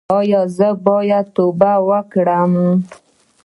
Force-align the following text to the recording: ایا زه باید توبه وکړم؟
ایا 0.17 0.41
زه 0.57 0.67
باید 0.87 1.25
توبه 1.35 1.73
وکړم؟ 1.89 2.53